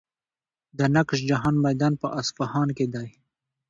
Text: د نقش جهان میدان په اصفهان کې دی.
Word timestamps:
د 0.77 0.79
نقش 0.95 1.17
جهان 1.29 1.55
میدان 1.65 1.93
په 2.01 2.07
اصفهان 2.19 2.67
کې 2.77 2.85
دی. 2.93 3.07